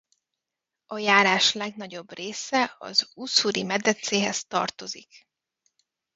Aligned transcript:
A 0.85 0.97
járás 0.97 1.53
legnagyobb 1.53 2.13
része 2.13 2.75
az 2.79 3.09
Usszuri-medencéhez 3.13 4.45
tartozik. 4.45 5.27